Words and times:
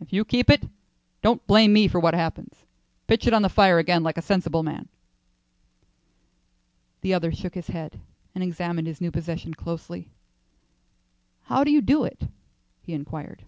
If 0.00 0.12
you 0.12 0.24
keep 0.24 0.50
it, 0.50 0.64
don't 1.22 1.46
blame 1.46 1.72
me 1.72 1.86
for 1.86 2.00
what 2.00 2.12
happens. 2.12 2.64
Pitch 3.06 3.28
it 3.28 3.32
on 3.32 3.42
the 3.42 3.48
fire 3.48 3.78
again 3.78 4.02
like 4.02 4.18
a 4.18 4.22
sensible 4.22 4.64
man." 4.64 4.88
The 7.02 7.14
other 7.14 7.30
shook 7.30 7.54
his 7.54 7.68
head 7.68 8.00
and 8.34 8.42
examined 8.42 8.88
his 8.88 9.00
new 9.00 9.12
possession 9.12 9.54
closely. 9.54 10.10
"How 11.42 11.62
do 11.62 11.70
you 11.70 11.80
do 11.80 12.02
it?" 12.02 12.22
he 12.82 12.92
inquired. 12.92 13.44